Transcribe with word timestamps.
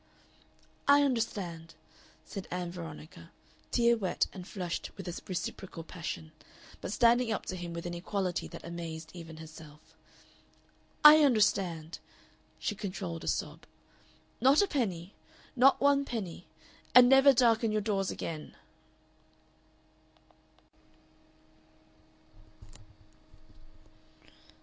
"I 0.87 1.03
understand," 1.03 1.75
said 2.25 2.47
Ann 2.49 2.71
Veronica, 2.71 3.29
tear 3.69 3.95
wet 3.95 4.25
and 4.33 4.47
flushed 4.47 4.89
with 4.97 5.07
a 5.07 5.21
reciprocal 5.27 5.83
passion, 5.83 6.31
but 6.81 6.91
standing 6.91 7.31
up 7.31 7.45
to 7.45 7.55
him 7.55 7.71
with 7.71 7.85
an 7.85 7.93
equality 7.93 8.47
that 8.47 8.65
amazed 8.65 9.11
even 9.13 9.37
herself, 9.37 9.95
"I 11.05 11.19
understand." 11.19 11.99
She 12.57 12.73
controlled 12.73 13.23
a 13.25 13.27
sob. 13.27 13.67
"Not 14.41 14.63
a 14.63 14.67
penny 14.67 15.13
not 15.55 15.79
one 15.79 16.03
penny 16.03 16.47
and 16.95 17.07
never 17.07 17.31
darken 17.31 17.71
your 17.71 17.79
doors 17.81 18.09
again!" 18.09 18.55